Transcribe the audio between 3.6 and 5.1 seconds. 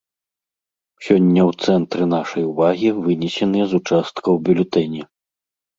з участкаў бюлетэні.